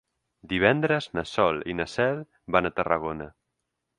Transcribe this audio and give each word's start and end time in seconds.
Divendres 0.53 1.07
na 1.17 1.25
Sol 1.33 1.61
i 1.73 1.77
na 1.81 1.87
Cel 1.93 2.25
van 2.57 2.69
a 2.71 2.75
Tarragona. 2.79 3.31